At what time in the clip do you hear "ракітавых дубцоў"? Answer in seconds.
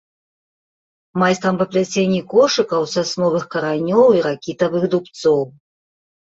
4.29-5.39